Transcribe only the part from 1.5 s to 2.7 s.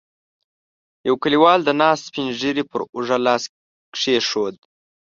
د ناست سپين ږيری